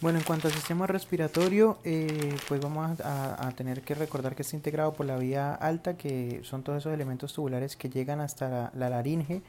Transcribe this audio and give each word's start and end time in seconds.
Bueno, 0.00 0.18
en 0.18 0.24
cuanto 0.24 0.48
al 0.48 0.54
sistema 0.54 0.86
respiratorio, 0.86 1.76
eh, 1.84 2.34
pues 2.48 2.58
vamos 2.58 2.98
a, 3.04 3.52
tener 3.54 3.82
que 3.82 3.94
recordar 3.94 4.34
que 4.34 4.40
está 4.40 4.56
integrado 4.56 4.94
por 4.94 5.04
la 5.04 5.18
vía 5.18 5.52
alta, 5.52 5.98
que 5.98 6.40
son 6.42 6.62
todos 6.62 6.78
esos 6.78 6.94
elementos 6.94 7.34
tubulares 7.34 7.76
que 7.76 7.90
llegan 7.90 8.20
hasta 8.20 8.72
la, 8.74 8.88
laringe, 8.88 9.42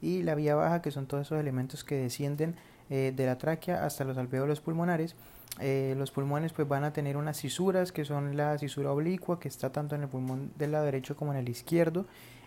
y 0.00 0.22
la 0.22 0.34
vía 0.34 0.54
baja, 0.54 0.80
que 0.80 0.90
son 0.90 1.04
todos 1.04 1.26
esos 1.26 1.38
elementos 1.38 1.84
que 1.84 1.96
descienden 1.96 2.56
eh, 2.88 3.12
de 3.14 3.26
la 3.26 3.36
tráquea 3.36 3.84
hasta 3.84 4.04
los 4.04 4.16
alveolos 4.16 4.62
pulmonares. 4.62 5.14
Eh, 5.60 5.94
los 5.98 6.10
pulmones 6.10 6.54
pues 6.54 6.66
van 6.66 6.84
a 6.84 6.94
tener 6.94 7.18
unas 7.18 7.36
cisuras, 7.36 7.92
que 7.92 8.06
son 8.06 8.34
la 8.34 8.56
cisura 8.56 8.92
oblicua, 8.92 9.38
que 9.38 9.48
está 9.48 9.72
tanto 9.72 9.94
en 9.94 10.04
el 10.04 10.08
pulmón 10.08 10.52
del 10.56 10.72
lado 10.72 10.86
derecho 10.86 11.16
como 11.16 11.32
en 11.32 11.38
el 11.38 11.50
izquierdo, 11.50 12.06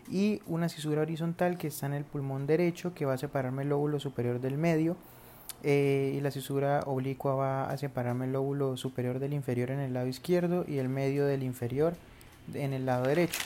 y 0.10 0.42
una 0.48 0.68
cisura 0.68 1.04
horizontal 1.04 1.60
que 1.60 1.68
está 1.68 1.86
en 1.86 1.94
el 1.94 2.06
pulmón 2.06 2.48
derecho, 2.48 2.96
que 2.96 3.06
va 3.06 3.14
a 3.14 3.18
separarme 3.20 3.62
el 3.62 3.70
lóbulo 3.70 4.00
superior 4.00 4.42
del 4.42 4.58
medio 4.58 4.98
eh, 5.64 6.14
y 6.16 6.22
la 6.22 6.32
cisura 6.32 6.82
oblicua 6.86 7.36
va 7.36 7.70
a 7.70 7.78
separarme 7.78 8.26
el 8.26 8.34
lóbulo 8.34 8.78
superior 8.78 9.20
del 9.20 9.34
inferior 9.34 9.70
en 9.70 9.80
el 9.80 9.94
lado 9.94 10.08
izquierdo 10.08 10.66
y 10.68 10.80
el 10.80 10.90
medio 10.90 11.26
del 11.26 11.44
inferior 11.44 11.94
en 12.54 12.74
el 12.74 12.86
lado 12.86 13.06
derecho. 13.06 13.40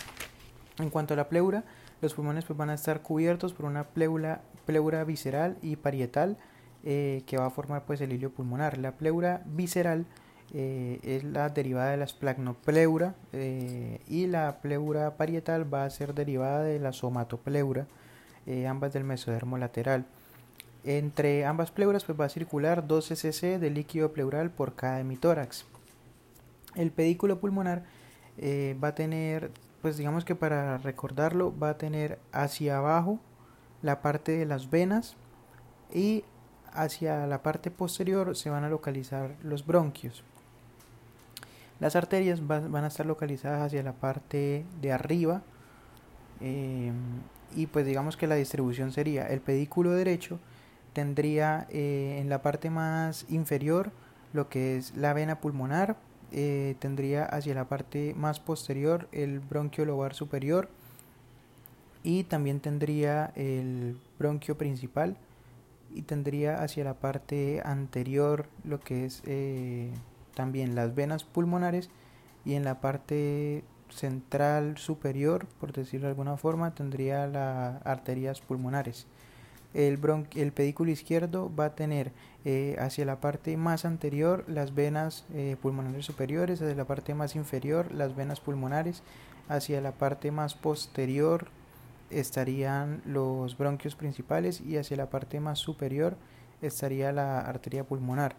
En 0.79 0.89
cuanto 0.89 1.13
a 1.13 1.17
la 1.17 1.27
pleura, 1.27 1.63
los 2.01 2.13
pulmones 2.13 2.45
pues 2.45 2.57
van 2.57 2.69
a 2.69 2.73
estar 2.73 3.01
cubiertos 3.01 3.53
por 3.53 3.65
una 3.65 3.85
pleura, 3.85 4.41
pleura 4.65 5.03
visceral 5.03 5.57
y 5.61 5.75
parietal 5.75 6.37
eh, 6.83 7.23
que 7.25 7.37
va 7.37 7.47
a 7.47 7.49
formar 7.49 7.83
pues 7.83 7.99
el 7.99 8.13
hilio 8.13 8.31
pulmonar. 8.31 8.77
La 8.77 8.93
pleura 8.93 9.41
visceral 9.45 10.05
eh, 10.53 10.99
es 11.03 11.23
la 11.25 11.49
derivada 11.49 11.91
de 11.91 11.97
la 11.97 12.05
esplagnopleuras 12.05 13.13
y 14.07 14.27
la 14.27 14.59
pleura 14.61 15.17
parietal 15.17 15.73
va 15.73 15.83
a 15.83 15.89
ser 15.89 16.13
derivada 16.13 16.63
de 16.63 16.79
la 16.79 16.93
somatopleura, 16.93 17.87
ambas 18.67 18.93
del 18.93 19.03
mesodermo 19.03 19.57
lateral. 19.57 20.05
Entre 20.85 21.45
ambas 21.45 21.71
pleuras 21.71 22.03
pues, 22.03 22.19
va 22.19 22.25
a 22.25 22.29
circular 22.29 22.87
12 22.87 23.15
cc 23.15 23.59
de 23.59 23.71
líquido 23.71 24.13
pleural 24.13 24.51
por 24.51 24.75
cada 24.75 24.99
hemitórax. 24.99 25.65
El 26.75 26.91
pedículo 26.91 27.39
pulmonar 27.39 27.83
eh, 28.37 28.77
va 28.83 28.89
a 28.89 28.95
tener, 28.95 29.49
pues 29.81 29.97
digamos 29.97 30.25
que 30.25 30.35
para 30.35 30.77
recordarlo, 30.77 31.57
va 31.57 31.71
a 31.71 31.77
tener 31.79 32.19
hacia 32.31 32.77
abajo 32.77 33.19
la 33.81 34.03
parte 34.03 34.33
de 34.33 34.45
las 34.45 34.69
venas 34.69 35.15
y 35.91 36.23
hacia 36.71 37.25
la 37.25 37.41
parte 37.41 37.71
posterior 37.71 38.35
se 38.35 38.51
van 38.51 38.63
a 38.63 38.69
localizar 38.69 39.35
los 39.41 39.65
bronquios. 39.65 40.23
Las 41.79 41.95
arterias 41.95 42.45
van 42.45 42.75
a 42.75 42.87
estar 42.87 43.07
localizadas 43.07 43.63
hacia 43.63 43.81
la 43.81 43.93
parte 43.93 44.65
de 44.81 44.91
arriba 44.91 45.41
eh, 46.41 46.91
y 47.55 47.65
pues 47.65 47.87
digamos 47.87 48.17
que 48.17 48.27
la 48.27 48.35
distribución 48.35 48.91
sería 48.91 49.25
el 49.27 49.41
pedículo 49.41 49.91
derecho 49.91 50.39
tendría 50.95 51.67
eh, 51.69 52.19
en 52.21 52.29
la 52.29 52.41
parte 52.41 52.69
más 52.69 53.25
inferior 53.27 53.91
lo 54.31 54.47
que 54.47 54.77
es 54.77 54.95
la 54.95 55.13
vena 55.13 55.41
pulmonar, 55.41 55.97
eh, 56.31 56.75
tendría 56.79 57.25
hacia 57.25 57.53
la 57.53 57.65
parte 57.65 58.13
más 58.15 58.39
posterior 58.39 59.09
el 59.11 59.41
bronquio 59.41 59.83
lobar 59.83 60.13
superior 60.13 60.69
y 62.01 62.23
también 62.23 62.61
tendría 62.61 63.33
el 63.35 63.99
bronquio 64.17 64.57
principal 64.57 65.17
y 65.93 66.03
tendría 66.03 66.63
hacia 66.63 66.85
la 66.85 66.93
parte 66.93 67.61
anterior 67.65 68.47
lo 68.63 68.79
que 68.79 69.05
es 69.05 69.21
eh, 69.25 69.91
también 70.33 70.75
las 70.75 70.95
venas 70.95 71.25
pulmonares 71.25 71.89
y 72.45 72.53
en 72.53 72.63
la 72.63 72.79
parte 72.79 73.65
central 73.89 74.77
superior, 74.77 75.45
por 75.59 75.73
decirlo 75.73 76.07
de 76.07 76.11
alguna 76.11 76.37
forma, 76.37 76.73
tendría 76.73 77.27
las 77.27 77.85
arterias 77.85 78.39
pulmonares 78.39 79.07
el, 79.75 79.99
el 80.35 80.51
pedículo 80.53 80.89
izquierdo 80.89 81.51
va 81.53 81.65
a 81.65 81.75
tener 81.75 82.13
eh, 82.45 82.77
hacia 82.79 83.05
la 83.05 83.19
parte 83.19 83.57
más 83.57 83.83
anterior 83.83 84.45
las 84.47 84.73
venas 84.73 85.25
eh, 85.33 85.57
pulmonares 85.61 86.05
superiores, 86.05 86.61
hacia 86.61 86.75
la 86.75 86.85
parte 86.85 87.13
más 87.13 87.35
inferior 87.35 87.91
las 87.91 88.15
venas 88.15 88.39
pulmonares, 88.39 89.03
hacia 89.49 89.81
la 89.81 89.91
parte 89.91 90.31
más 90.31 90.55
posterior 90.55 91.47
estarían 92.09 93.01
los 93.05 93.57
bronquios 93.57 93.95
principales 93.95 94.61
y 94.61 94.77
hacia 94.77 94.95
la 94.95 95.09
parte 95.09 95.39
más 95.41 95.59
superior 95.59 96.15
estaría 96.61 97.11
la 97.11 97.39
arteria 97.41 97.83
pulmonar. 97.83 98.35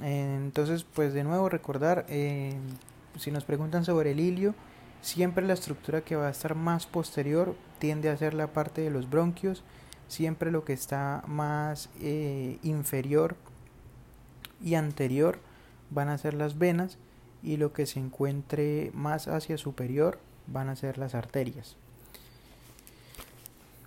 Entonces, 0.00 0.84
pues 0.84 1.12
de 1.12 1.24
nuevo 1.24 1.48
recordar, 1.48 2.06
eh, 2.08 2.54
si 3.18 3.30
nos 3.30 3.44
preguntan 3.44 3.84
sobre 3.84 4.12
el 4.12 4.20
hilio, 4.20 4.54
siempre 5.02 5.46
la 5.46 5.52
estructura 5.52 6.00
que 6.00 6.16
va 6.16 6.28
a 6.28 6.30
estar 6.30 6.54
más 6.54 6.86
posterior 6.86 7.54
tiende 7.78 8.08
a 8.08 8.16
ser 8.16 8.32
la 8.32 8.48
parte 8.48 8.80
de 8.80 8.90
los 8.90 9.10
bronquios 9.10 9.62
siempre 10.08 10.50
lo 10.50 10.64
que 10.64 10.72
está 10.72 11.22
más 11.26 11.90
eh, 12.00 12.58
inferior 12.62 13.36
y 14.62 14.74
anterior 14.74 15.38
van 15.90 16.08
a 16.08 16.18
ser 16.18 16.34
las 16.34 16.58
venas 16.58 16.98
y 17.42 17.56
lo 17.56 17.72
que 17.72 17.86
se 17.86 18.00
encuentre 18.00 18.90
más 18.94 19.28
hacia 19.28 19.58
superior 19.58 20.18
van 20.46 20.68
a 20.68 20.76
ser 20.76 20.98
las 20.98 21.14
arterias. 21.14 21.76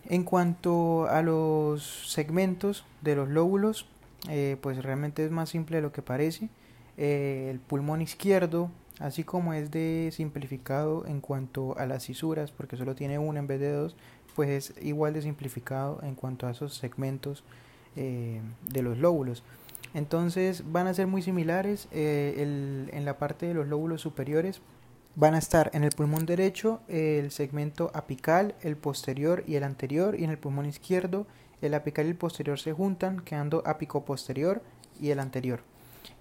En 0.09 0.23
cuanto 0.23 1.07
a 1.07 1.21
los 1.21 2.11
segmentos 2.11 2.85
de 3.01 3.15
los 3.15 3.27
lóbulos, 3.27 3.87
eh, 4.29 4.57
pues 4.61 4.81
realmente 4.83 5.25
es 5.25 5.31
más 5.31 5.49
simple 5.49 5.77
de 5.77 5.81
lo 5.81 5.91
que 5.91 6.01
parece. 6.01 6.49
Eh, 6.95 7.49
el 7.51 7.59
pulmón 7.59 8.01
izquierdo, 8.01 8.71
así 8.99 9.23
como 9.23 9.53
es 9.53 9.69
de 9.69 10.09
simplificado 10.13 11.05
en 11.07 11.19
cuanto 11.19 11.77
a 11.77 11.85
las 11.85 12.03
cisuras, 12.03 12.51
porque 12.51 12.77
solo 12.77 12.95
tiene 12.95 13.19
una 13.19 13.39
en 13.39 13.47
vez 13.47 13.59
de 13.59 13.71
dos, 13.71 13.95
pues 14.37 14.49
es 14.49 14.85
igual 14.85 15.13
de 15.13 15.23
simplificado 15.23 15.99
en 16.03 16.13
cuanto 16.13 16.45
a 16.45 16.51
esos 16.51 16.75
segmentos 16.75 17.43
eh, 17.95 18.39
de 18.69 18.83
los 18.83 18.99
lóbulos. 18.99 19.41
Entonces 19.95 20.71
van 20.71 20.85
a 20.85 20.93
ser 20.93 21.07
muy 21.07 21.23
similares 21.23 21.87
eh, 21.91 22.85
en 22.93 23.03
la 23.03 23.17
parte 23.17 23.47
de 23.47 23.55
los 23.55 23.67
lóbulos 23.67 24.01
superiores. 24.01 24.61
Van 25.15 25.33
a 25.33 25.39
estar 25.39 25.71
en 25.73 25.83
el 25.83 25.89
pulmón 25.89 26.27
derecho 26.27 26.81
el 26.87 27.31
segmento 27.31 27.89
apical, 27.95 28.53
el 28.61 28.77
posterior 28.77 29.43
y 29.47 29.55
el 29.55 29.63
anterior, 29.63 30.15
y 30.15 30.23
en 30.23 30.29
el 30.29 30.37
pulmón 30.37 30.67
izquierdo 30.67 31.25
el 31.63 31.73
apical 31.73 32.05
y 32.05 32.09
el 32.09 32.15
posterior 32.15 32.59
se 32.59 32.73
juntan, 32.73 33.21
quedando 33.21 33.63
apico 33.65 34.05
posterior 34.05 34.61
y 35.01 35.09
el 35.09 35.19
anterior. 35.19 35.61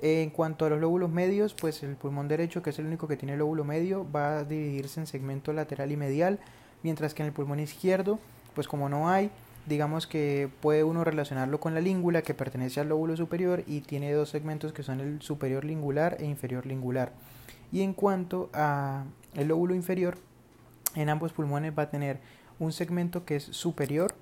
En 0.01 0.31
cuanto 0.31 0.65
a 0.65 0.71
los 0.71 0.81
lóbulos 0.81 1.11
medios, 1.11 1.53
pues 1.53 1.83
el 1.83 1.97
pulmón 1.97 2.29
derecho, 2.29 2.63
que 2.63 2.71
es 2.71 2.79
el 2.79 2.87
único 2.87 3.09
que 3.09 3.19
tiene 3.19 3.37
lóbulo 3.37 3.63
medio, 3.63 4.11
va 4.11 4.39
a 4.39 4.45
dividirse 4.45 5.01
en 5.01 5.07
segmento 5.07 5.53
lateral 5.53 5.93
y 5.93 5.99
medial 5.99 6.41
mientras 6.83 7.15
que 7.15 7.23
en 7.23 7.29
el 7.29 7.33
pulmón 7.33 7.61
izquierdo, 7.61 8.19
pues 8.55 8.69
como 8.69 8.89
no 8.89 9.09
hay, 9.09 9.31
digamos 9.67 10.07
que 10.07 10.49
puede 10.61 10.85
uno 10.85 11.05
relacionarlo 11.05 11.61
con 11.61 11.75
la 11.75 11.81
língula 11.81 12.23
que 12.23 12.35
pertenece 12.35 12.81
al 12.81 12.89
lóbulo 12.89 13.17
superior 13.17 13.65
y 13.67 13.81
tiene 13.81 14.13
dos 14.13 14.31
segmentos 14.31 14.73
que 14.73 14.83
son 14.83 15.01
el 15.01 15.21
superior 15.23 15.65
lingular 15.65 16.17
e 16.21 16.25
inferior 16.25 16.67
lingular. 16.67 17.13
Y 17.73 17.83
en 17.83 17.93
cuanto 17.93 18.49
a 18.53 19.05
el 19.35 19.49
lóbulo 19.49 19.75
inferior, 19.75 20.19
en 20.95 21.09
ambos 21.09 21.33
pulmones 21.33 21.73
va 21.77 21.85
a 21.85 21.91
tener 21.91 22.19
un 22.59 22.73
segmento 22.73 23.25
que 23.25 23.37
es 23.37 23.45
superior 23.45 24.15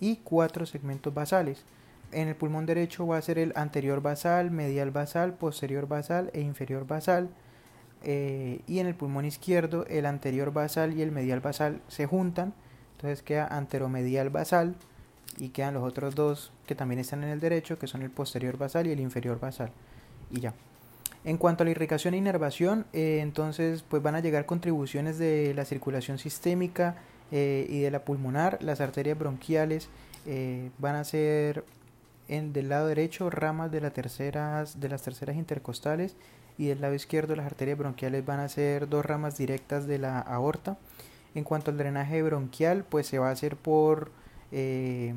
y 0.00 0.16
cuatro 0.16 0.64
segmentos 0.64 1.12
basales. 1.12 1.64
En 2.12 2.28
el 2.28 2.36
pulmón 2.36 2.64
derecho 2.64 3.06
va 3.06 3.18
a 3.18 3.22
ser 3.22 3.38
el 3.38 3.52
anterior 3.56 4.00
basal, 4.00 4.50
medial 4.50 4.90
basal, 4.90 5.34
posterior 5.34 5.86
basal 5.86 6.30
e 6.32 6.40
inferior 6.40 6.86
basal. 6.86 7.28
Eh, 8.02 8.60
y 8.66 8.78
en 8.78 8.86
el 8.86 8.94
pulmón 8.94 9.24
izquierdo 9.24 9.84
el 9.86 10.06
anterior 10.06 10.52
basal 10.52 10.96
y 10.96 11.02
el 11.02 11.10
medial 11.10 11.40
basal 11.40 11.80
se 11.88 12.06
juntan, 12.06 12.54
entonces 12.92 13.22
queda 13.22 13.46
anteromedial 13.48 14.30
basal 14.30 14.76
y 15.38 15.48
quedan 15.48 15.74
los 15.74 15.82
otros 15.82 16.14
dos 16.14 16.52
que 16.66 16.74
también 16.74 17.00
están 17.00 17.24
en 17.24 17.30
el 17.30 17.40
derecho, 17.40 17.78
que 17.78 17.86
son 17.86 18.02
el 18.02 18.10
posterior 18.10 18.56
basal 18.56 18.86
y 18.86 18.92
el 18.92 19.00
inferior 19.00 19.40
basal. 19.40 19.70
Y 20.30 20.40
ya. 20.40 20.54
En 21.24 21.36
cuanto 21.36 21.62
a 21.62 21.64
la 21.64 21.72
irrigación 21.72 22.14
e 22.14 22.18
inervación, 22.18 22.86
eh, 22.92 23.18
entonces 23.20 23.84
pues 23.88 24.02
van 24.02 24.14
a 24.14 24.20
llegar 24.20 24.46
contribuciones 24.46 25.18
de 25.18 25.52
la 25.54 25.64
circulación 25.64 26.18
sistémica 26.18 26.96
eh, 27.32 27.66
y 27.68 27.80
de 27.80 27.90
la 27.90 28.04
pulmonar, 28.04 28.58
las 28.62 28.80
arterias 28.80 29.18
bronquiales 29.18 29.88
van 30.78 30.94
a 30.94 31.04
ser 31.04 31.64
en, 32.28 32.52
del 32.52 32.68
lado 32.68 32.88
derecho 32.88 33.30
ramas 33.30 33.72
de, 33.72 33.80
terceras, 33.90 34.78
de 34.78 34.88
las 34.90 35.02
terceras 35.02 35.36
intercostales 35.36 36.16
y 36.58 36.66
del 36.66 36.80
lado 36.80 36.94
izquierdo 36.94 37.36
las 37.36 37.46
arterias 37.46 37.78
bronquiales 37.78 38.26
van 38.26 38.40
a 38.40 38.48
ser 38.48 38.88
dos 38.88 39.06
ramas 39.06 39.38
directas 39.38 39.86
de 39.86 39.98
la 39.98 40.18
aorta. 40.18 40.76
En 41.34 41.44
cuanto 41.44 41.70
al 41.70 41.78
drenaje 41.78 42.20
bronquial, 42.22 42.84
pues 42.84 43.06
se 43.06 43.20
va 43.20 43.28
a 43.28 43.32
hacer 43.32 43.56
por, 43.56 44.10
eh, 44.50 45.14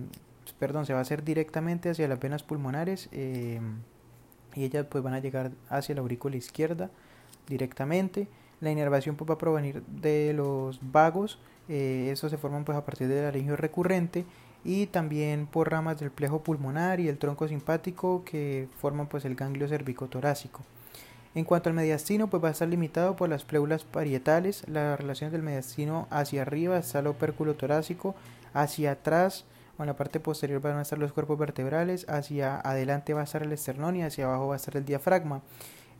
perdón, 0.59 0.85
se 0.85 0.93
va 0.93 0.99
a 0.99 1.01
hacer 1.01 1.23
directamente 1.23 1.89
hacia 1.89 2.07
las 2.07 2.19
venas 2.19 2.43
pulmonares 2.43 3.09
eh, 3.11 3.59
y 4.53 4.63
ellas 4.63 4.85
pues 4.89 5.03
van 5.03 5.15
a 5.15 5.19
llegar 5.19 5.51
hacia 5.67 5.95
la 5.95 6.01
aurícula 6.01 6.37
izquierda 6.37 6.91
directamente. 7.47 8.27
La 8.59 8.69
inervación 8.69 9.15
pues, 9.15 9.27
va 9.27 9.33
a 9.33 9.39
provenir 9.39 9.81
de 9.87 10.33
los 10.33 10.79
vagos, 10.91 11.39
eh, 11.67 12.09
esos 12.11 12.29
se 12.29 12.37
forman 12.37 12.65
pues 12.65 12.77
a 12.77 12.85
partir 12.85 13.07
del 13.07 13.23
laringio 13.23 13.55
recurrente 13.55 14.25
y 14.63 14.85
también 14.85 15.47
por 15.47 15.71
ramas 15.71 15.99
del 15.99 16.11
plejo 16.11 16.43
pulmonar 16.43 16.99
y 16.99 17.07
el 17.07 17.17
tronco 17.17 17.47
simpático 17.47 18.23
que 18.25 18.67
forman 18.77 19.07
pues 19.07 19.25
el 19.25 19.33
ganglio 19.33 19.67
cervicotorácico. 19.67 20.61
En 21.33 21.45
cuanto 21.45 21.69
al 21.69 21.75
mediastino, 21.75 22.29
pues 22.29 22.43
va 22.43 22.49
a 22.49 22.51
estar 22.51 22.67
limitado 22.67 23.15
por 23.15 23.29
las 23.29 23.45
pleuras 23.45 23.85
parietales, 23.85 24.67
las 24.67 24.99
relaciones 24.99 25.31
del 25.31 25.43
mediastino 25.43 26.07
hacia 26.09 26.41
arriba 26.41 26.77
está 26.77 26.99
el 26.99 27.07
opérculo 27.07 27.55
torácico, 27.55 28.15
hacia 28.53 28.91
atrás 28.91 29.45
o 29.77 29.83
en 29.83 29.87
la 29.87 29.95
parte 29.95 30.19
posterior 30.19 30.61
van 30.61 30.77
a 30.77 30.81
estar 30.81 30.99
los 30.99 31.13
cuerpos 31.13 31.39
vertebrales, 31.39 32.05
hacia 32.09 32.59
adelante 32.59 33.13
va 33.13 33.21
a 33.21 33.23
estar 33.23 33.43
el 33.43 33.53
esternón 33.53 33.95
y 33.95 34.03
hacia 34.03 34.25
abajo 34.25 34.47
va 34.47 34.55
a 34.55 34.57
estar 34.57 34.75
el 34.75 34.83
diafragma. 34.83 35.41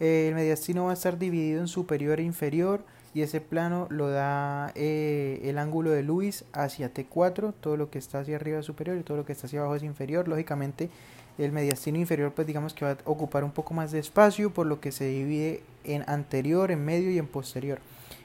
el 0.02 0.36
mediastino 0.36 0.86
va 0.86 0.92
a 0.92 0.96
estar 0.96 1.18
dividido 1.18 1.62
en 1.62 1.70
superior 1.70 2.20
e 2.20 2.24
inferior 2.24 2.84
y 3.14 3.22
ese 3.22 3.42
plano 3.42 3.88
lo 3.90 4.10
da 4.10 4.72
eh, 4.76 5.42
el 5.44 5.58
ángulo 5.58 5.92
de 5.92 6.04
Lewis 6.04 6.46
hacia 6.54 6.94
T4, 6.94 7.54
todo 7.60 7.76
lo 7.76 7.90
que 7.90 8.00
está 8.00 8.20
hacia 8.20 8.38
arriba 8.38 8.60
es 8.60 8.66
superior 8.66 8.98
y 8.98 9.04
todo 9.04 9.18
lo 9.18 9.26
que 9.26 9.34
está 9.34 9.48
hacia 9.48 9.60
abajo 9.60 9.76
es 9.76 9.84
inferior. 9.84 10.28
Lógicamente 10.28 10.90
el 11.38 11.52
mediastino 11.52 11.98
inferior 11.98 12.32
pues 12.34 12.48
digamos 12.48 12.74
que 12.74 12.86
va 12.86 12.92
a 12.92 12.98
ocupar 13.06 13.44
un 13.44 13.52
poco 13.52 13.74
más 13.74 13.92
de 13.92 14.00
espacio 14.00 14.54
por 14.54 14.66
lo 14.66 14.80
que 14.80 14.92
se 14.92 15.06
divide 15.06 15.64
en 15.84 16.04
anterior, 16.08 16.72
en 16.72 16.86
medio 16.86 17.12
y 17.12 17.18
en 17.18 17.28
posterior. 17.28 17.80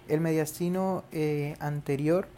El 0.08 0.20
mediastino 0.20 1.02
eh, 1.10 1.56
anterior 1.58 2.28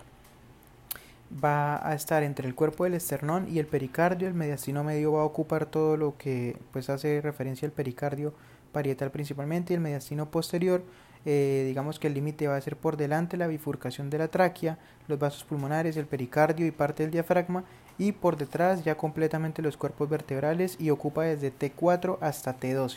va 1.44 1.86
a 1.86 1.94
estar 1.94 2.22
entre 2.22 2.48
el 2.48 2.54
cuerpo 2.54 2.84
del 2.84 2.94
esternón 2.94 3.46
y 3.50 3.58
el 3.58 3.66
pericardio. 3.66 4.26
El 4.26 4.32
mediastino 4.32 4.84
medio 4.84 5.12
va 5.12 5.20
a 5.20 5.24
ocupar 5.24 5.66
todo 5.66 5.98
lo 5.98 6.16
que 6.16 6.56
pues 6.72 6.88
hace 6.88 7.20
referencia 7.20 7.66
al 7.66 7.72
pericardio 7.72 8.32
parietal 8.72 9.10
principalmente 9.10 9.72
y 9.72 9.76
el 9.76 9.82
mediastino 9.82 10.30
posterior 10.30 10.82
eh, 11.24 11.64
digamos 11.66 11.98
que 11.98 12.06
el 12.06 12.14
límite 12.14 12.48
va 12.48 12.56
a 12.56 12.60
ser 12.60 12.76
por 12.76 12.96
delante 12.96 13.36
la 13.36 13.46
bifurcación 13.46 14.10
de 14.10 14.18
la 14.18 14.28
tráquea, 14.28 14.78
los 15.08 15.18
vasos 15.18 15.44
pulmonares, 15.44 15.96
el 15.96 16.06
pericardio 16.06 16.66
y 16.66 16.70
parte 16.70 17.02
del 17.02 17.12
diafragma 17.12 17.64
y 17.98 18.12
por 18.12 18.36
detrás 18.36 18.84
ya 18.84 18.96
completamente 18.96 19.60
los 19.62 19.76
cuerpos 19.76 20.08
vertebrales 20.08 20.76
y 20.78 20.90
ocupa 20.90 21.24
desde 21.24 21.52
T4 21.52 22.18
hasta 22.20 22.58
T12. 22.58 22.96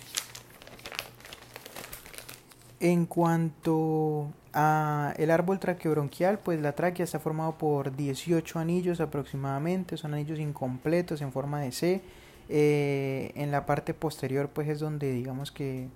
En 2.80 3.06
cuanto 3.06 4.30
a 4.54 5.14
el 5.18 5.32
árbol 5.32 5.60
traqueobronquial, 5.60 6.40
pues 6.40 6.60
la 6.62 6.74
tráquea 6.74 7.04
está 7.04 7.20
formado 7.20 7.58
por 7.58 7.96
18 7.96 8.60
anillos 8.60 9.00
aproximadamente, 9.00 9.98
son 9.98 10.14
anillos 10.14 10.40
incompletos 10.40 11.22
en 11.22 11.32
forma 11.32 11.62
de 11.62 11.72
C. 11.72 12.02
Eh, 12.50 13.32
en 13.36 13.50
la 13.52 13.66
parte 13.66 13.94
posterior 13.94 14.50
pues 14.50 14.68
es 14.68 14.80
donde 14.80 15.12
digamos 15.14 15.52
que 15.54 15.88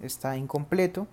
está 0.00 0.36
incompleto 0.38 1.06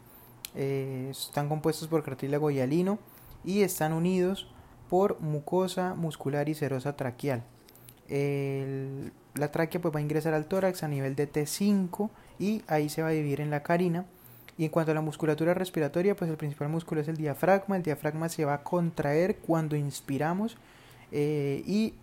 eh, 0.56 1.07
están 1.12 1.50
compuestos 1.50 1.88
por 1.88 2.04
cartílago 2.04 2.50
hialino 2.50 3.00
y 3.44 3.62
están 3.62 3.94
unidos 3.94 4.48
por 4.90 5.19
mucosa 5.19 5.96
muscular 5.96 6.50
y 6.50 6.56
serosa 6.56 6.96
traqueal. 6.96 7.44
la 8.07 9.52
tráquea 9.52 9.81
pues 9.81 9.94
va 9.94 10.00
a 10.00 10.02
ingresar 10.02 10.34
al 10.34 10.46
tórax 10.46 10.84
a 10.84 10.88
nivel 10.88 11.16
de 11.16 11.31
T5 11.31 12.10
y 12.40 12.62
ahí 12.68 12.90
se 12.90 13.02
va 13.02 13.10
a 13.10 13.12
dividir 13.12 13.42
en 13.42 13.50
la 13.50 13.63
carina. 13.63 14.06
Y 14.57 14.63
en 14.63 14.72
cuanto 14.72 14.92
a 14.92 14.96
la 14.96 15.02
musculatura 15.02 15.54
respiratoria, 15.54 16.16
pues 16.16 16.30
el 16.30 16.38
principal 16.38 16.69
músculo 16.69 17.01
es 17.01 17.10
el 17.10 17.18
diafragma. 17.18 17.75
El 17.75 17.84
diafragma 17.84 18.30
se 18.30 18.46
va 18.46 18.54
a 18.54 18.63
contraer 18.63 19.38
cuando 19.38 19.75
inspiramos 19.75 20.58
eh, 21.12 21.62
y 21.66 21.94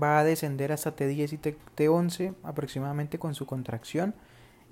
va 0.00 0.20
a 0.20 0.24
descender 0.24 0.70
hasta 0.70 0.94
T10 0.94 1.32
y 1.32 1.38
T11 1.76 2.34
aproximadamente 2.44 3.18
con 3.18 3.34
su 3.34 3.46
contracción 3.46 4.14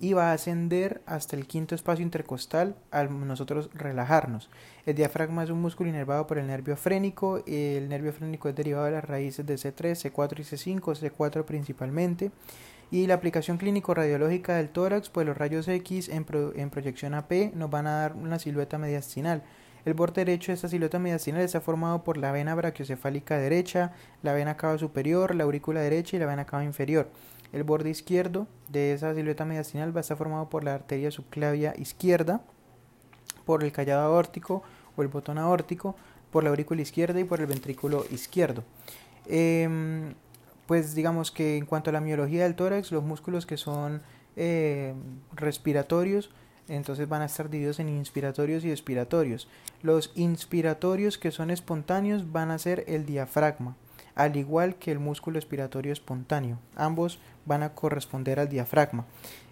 y 0.00 0.12
va 0.12 0.30
a 0.30 0.34
ascender 0.34 1.02
hasta 1.06 1.36
el 1.36 1.46
quinto 1.46 1.74
espacio 1.74 2.02
intercostal 2.02 2.76
al 2.90 3.26
nosotros 3.26 3.70
relajarnos. 3.72 4.50
El 4.84 4.94
diafragma 4.94 5.44
es 5.44 5.50
un 5.50 5.60
músculo 5.60 5.88
inervado 5.88 6.26
por 6.26 6.38
el 6.38 6.46
nervio 6.46 6.76
frénico. 6.76 7.42
El 7.46 7.88
nervio 7.88 8.12
frénico 8.12 8.48
es 8.48 8.54
derivado 8.54 8.84
de 8.84 8.92
las 8.92 9.04
raíces 9.04 9.46
de 9.46 9.54
C3, 9.54 10.12
C4 10.12 10.40
y 10.40 10.42
C5, 10.42 10.80
C4 10.80 11.44
principalmente. 11.44 12.30
Y 12.90 13.06
la 13.06 13.14
aplicación 13.14 13.58
clínico-radiológica 13.58 14.56
del 14.56 14.68
tórax, 14.68 15.08
pues 15.08 15.26
los 15.26 15.36
rayos 15.36 15.66
X 15.66 16.08
en, 16.08 16.24
en 16.54 16.70
proyección 16.70 17.14
AP 17.14 17.54
nos 17.54 17.70
van 17.70 17.86
a 17.86 18.00
dar 18.02 18.14
una 18.14 18.38
silueta 18.38 18.78
mediastinal. 18.78 19.42
El 19.86 19.94
borde 19.94 20.24
derecho 20.24 20.50
de 20.50 20.56
esta 20.56 20.68
silueta 20.68 20.98
mediastinal 20.98 21.42
está 21.42 21.60
formado 21.60 22.02
por 22.02 22.16
la 22.16 22.32
vena 22.32 22.56
brachiocefálica 22.56 23.38
derecha, 23.38 23.92
la 24.22 24.32
vena 24.32 24.56
cava 24.56 24.78
superior, 24.78 25.32
la 25.34 25.44
aurícula 25.44 25.80
derecha 25.80 26.16
y 26.16 26.18
la 26.18 26.26
vena 26.26 26.44
cava 26.44 26.64
inferior. 26.64 27.08
El 27.56 27.64
borde 27.64 27.88
izquierdo 27.88 28.46
de 28.68 28.92
esa 28.92 29.14
silueta 29.14 29.46
mediastinal 29.46 29.96
va 29.96 30.00
a 30.00 30.02
estar 30.02 30.18
formado 30.18 30.50
por 30.50 30.62
la 30.62 30.74
arteria 30.74 31.10
subclavia 31.10 31.72
izquierda, 31.78 32.42
por 33.46 33.64
el 33.64 33.72
callado 33.72 34.02
aórtico 34.02 34.62
o 34.94 35.00
el 35.00 35.08
botón 35.08 35.38
aórtico, 35.38 35.96
por 36.30 36.44
la 36.44 36.50
aurícula 36.50 36.82
izquierda 36.82 37.18
y 37.18 37.24
por 37.24 37.40
el 37.40 37.46
ventrículo 37.46 38.04
izquierdo. 38.10 38.62
Em, 39.24 40.12
pues 40.66 40.94
digamos 40.94 41.30
que 41.30 41.56
en 41.56 41.64
cuanto 41.64 41.88
a 41.88 41.94
la 41.94 42.02
miología 42.02 42.42
del 42.42 42.56
tórax, 42.56 42.92
los 42.92 43.02
músculos 43.02 43.46
que 43.46 43.56
son 43.56 44.02
eh, 44.36 44.92
respiratorios, 45.32 46.28
entonces 46.68 47.08
van 47.08 47.22
a 47.22 47.24
estar 47.24 47.48
divididos 47.48 47.80
en 47.80 47.88
inspiratorios 47.88 48.66
y 48.66 48.70
expiratorios. 48.70 49.48
Los 49.80 50.12
inspiratorios 50.14 51.16
que 51.16 51.30
son 51.30 51.50
espontáneos 51.50 52.30
van 52.30 52.50
a 52.50 52.58
ser 52.58 52.84
el 52.86 53.06
diafragma 53.06 53.76
al 54.16 54.36
igual 54.36 54.76
que 54.76 54.90
el 54.90 54.98
músculo 54.98 55.38
expiratorio 55.38 55.92
espontáneo. 55.92 56.58
Ambos 56.74 57.20
van 57.44 57.62
a 57.62 57.74
corresponder 57.74 58.40
al 58.40 58.48
diafragma. 58.48 59.04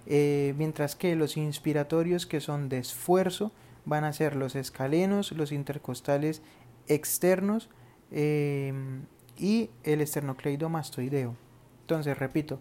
Eh, 0.06 0.54
mientras 0.58 0.96
que 0.96 1.14
los 1.14 1.36
inspiratorios 1.36 2.26
que 2.26 2.40
son 2.40 2.68
de 2.68 2.78
esfuerzo 2.78 3.52
van 3.84 4.04
a 4.04 4.12
ser 4.12 4.36
los 4.36 4.56
escalenos, 4.56 5.32
los 5.32 5.52
intercostales 5.52 6.42
externos 6.88 7.68
em, 8.10 9.02
y 9.38 9.70
el 9.84 10.00
esternocleidomastoideo. 10.00 11.36
Entonces, 11.82 12.18
repito, 12.18 12.58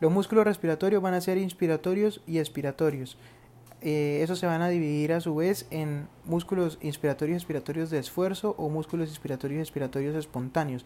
los 0.00 0.12
músculos 0.12 0.44
respiratorios 0.44 1.02
van 1.02 1.14
a 1.14 1.20
ser 1.20 1.38
inspiratorios 1.38 2.20
y 2.26 2.38
expiratorios. 2.38 3.16
Eh, 3.80 4.20
esos 4.22 4.38
se 4.38 4.46
van 4.46 4.60
a 4.60 4.68
dividir 4.68 5.12
a 5.12 5.20
su 5.20 5.34
vez 5.36 5.66
en 5.70 6.08
músculos 6.24 6.78
inspiratorios 6.82 7.36
y 7.36 7.38
expiratorios 7.38 7.90
de 7.90 7.98
esfuerzo 7.98 8.54
o 8.58 8.68
músculos 8.68 9.08
inspiratorios 9.08 9.58
y 9.58 9.62
expiratorios 9.62 10.14
espontáneos. 10.16 10.84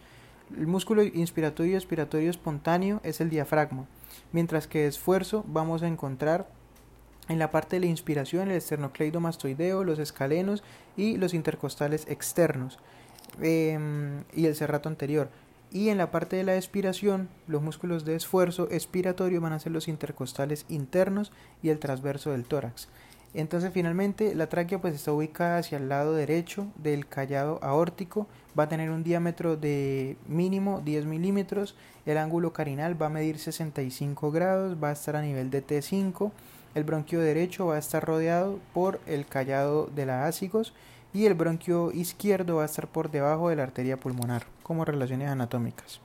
El 0.57 0.67
músculo 0.67 1.03
inspiratorio 1.03 1.73
y 1.73 1.75
expiratorio 1.75 2.29
espontáneo 2.29 3.01
es 3.03 3.21
el 3.21 3.29
diafragma, 3.29 3.87
mientras 4.31 4.67
que 4.67 4.87
esfuerzo 4.87 5.43
vamos 5.47 5.81
a 5.81 5.87
encontrar 5.87 6.47
en 7.29 7.39
la 7.39 7.51
parte 7.51 7.77
de 7.77 7.81
la 7.81 7.85
inspiración 7.87 8.49
el 8.49 8.57
esternocleidomastoideo, 8.57 9.83
los 9.83 9.99
escalenos 9.99 10.63
y 10.97 11.17
los 11.17 11.33
intercostales 11.33 12.05
externos 12.07 12.79
em, 13.41 14.23
y 14.33 14.45
el 14.45 14.55
cerrato 14.55 14.89
anterior. 14.89 15.29
Y 15.71 15.89
en 15.89 15.97
la 15.97 16.11
parte 16.11 16.35
de 16.35 16.43
la 16.43 16.55
expiración, 16.55 17.29
los 17.47 17.63
músculos 17.63 18.05
de 18.05 18.15
esfuerzo 18.15 18.67
expiratorio 18.69 19.41
van 19.41 19.53
a 19.53 19.59
ser 19.59 19.71
los 19.71 19.87
intercostales 19.87 20.65
internos 20.69 21.31
y 21.63 21.69
el 21.69 21.79
transverso 21.79 22.31
del 22.31 22.45
tórax. 22.45 22.89
Entonces 23.33 23.71
finalmente 23.73 24.35
la 24.35 24.47
tráquea 24.47 24.79
pues 24.79 24.93
está 24.93 25.11
ubicada 25.11 25.57
hacia 25.57 25.77
el 25.77 25.89
lado 25.89 26.13
derecho 26.13 26.67
del 26.75 27.07
callado 27.07 27.59
aórtico, 27.63 28.27
va 28.57 28.63
a 28.63 28.69
tener 28.69 28.91
un 28.91 29.03
diámetro 29.03 29.57
de 29.57 30.17
mínimo 30.27 30.81
10 30.85 31.05
milímetros, 31.05 31.75
el 32.05 32.17
ángulo 32.17 32.53
carinal 32.53 33.01
va 33.01 33.07
a 33.07 33.09
medir 33.09 33.39
65 33.39 34.31
grados, 34.31 34.77
va 34.81 34.89
a 34.89 34.93
estar 34.93 35.15
a 35.15 35.21
nivel 35.21 35.49
de 35.49 35.65
T5, 35.65 36.31
el 36.75 36.83
bronquio 36.83 37.19
derecho 37.21 37.67
va 37.67 37.75
a 37.75 37.79
estar 37.79 38.05
rodeado 38.05 38.59
por 38.73 38.99
el 39.07 39.25
callado 39.25 39.87
de 39.87 40.05
la 40.05 40.25
ácigos 40.25 40.73
y 41.11 41.25
el 41.25 41.33
bronquio 41.33 41.91
izquierdo 41.91 42.57
va 42.57 42.63
a 42.63 42.67
estar 42.67 42.87
por 42.87 43.09
debajo 43.09 43.49
de 43.49 43.55
la 43.55 43.63
arteria 43.63 43.99
pulmonar 43.99 44.45
como 44.61 44.85
relaciones 44.85 45.29
anatómicas. 45.29 46.01